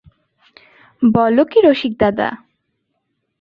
বল 1.01 1.37
কী 1.51 1.59
রসিকদাদা! 1.61 2.29